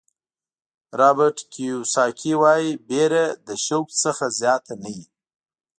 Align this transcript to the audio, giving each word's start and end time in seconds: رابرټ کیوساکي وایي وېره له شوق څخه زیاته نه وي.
رابرټ 0.99 1.37
کیوساکي 1.53 2.33
وایي 2.41 2.69
وېره 2.87 3.25
له 3.45 3.55
شوق 3.65 3.87
څخه 4.03 4.25
زیاته 4.39 4.73
نه 4.83 4.89
وي. 4.95 5.05